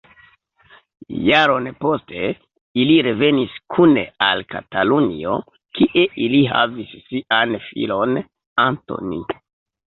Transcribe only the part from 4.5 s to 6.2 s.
Katalunio, kie